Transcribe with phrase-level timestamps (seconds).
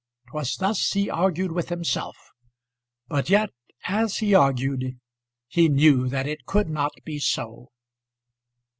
[0.31, 2.31] 'Twas thus he argued with himself;
[3.07, 3.51] but yet,
[3.87, 4.99] as he argued,
[5.47, 7.69] he knew that it could not be so.